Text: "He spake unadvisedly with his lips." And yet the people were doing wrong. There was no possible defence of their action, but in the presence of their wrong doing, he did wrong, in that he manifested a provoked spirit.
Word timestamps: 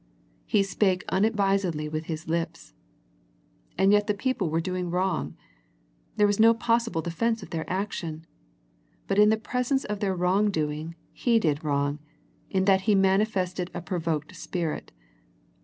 "He 0.47 0.63
spake 0.63 1.03
unadvisedly 1.09 1.87
with 1.87 2.05
his 2.05 2.27
lips." 2.27 2.73
And 3.77 3.91
yet 3.91 4.07
the 4.07 4.15
people 4.15 4.49
were 4.49 4.59
doing 4.59 4.89
wrong. 4.89 5.35
There 6.17 6.25
was 6.25 6.39
no 6.39 6.55
possible 6.55 7.03
defence 7.03 7.43
of 7.43 7.51
their 7.51 7.69
action, 7.69 8.25
but 9.07 9.19
in 9.19 9.29
the 9.29 9.37
presence 9.37 9.85
of 9.85 9.99
their 9.99 10.15
wrong 10.15 10.49
doing, 10.49 10.95
he 11.13 11.37
did 11.37 11.63
wrong, 11.63 11.99
in 12.49 12.65
that 12.65 12.81
he 12.89 12.95
manifested 12.95 13.69
a 13.75 13.81
provoked 13.83 14.35
spirit. 14.35 14.91